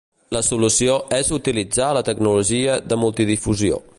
La 0.35 0.39
solució 0.45 0.95
és 1.17 1.29
utilitzar 1.37 1.91
la 1.99 2.03
tecnologia 2.09 2.81
de 2.93 3.01
multidifusió. 3.05 3.81